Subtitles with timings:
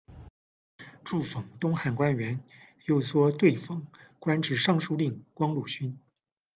[1.03, 2.43] 祝讽，东汉官员，
[2.87, 3.83] 又作祋讽，
[4.17, 5.99] 官至尚书令、光禄勋。